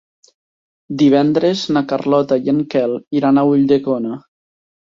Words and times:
Divendres 1.01 1.61
na 1.77 1.85
Carlota 1.93 2.39
i 2.47 2.53
en 2.55 2.65
Quel 2.73 2.99
iran 3.21 3.41
a 3.41 3.47
Ulldecona. 3.53 4.21